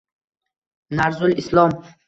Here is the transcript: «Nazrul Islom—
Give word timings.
«Nazrul 1.03 1.37
Islom— 1.45 1.79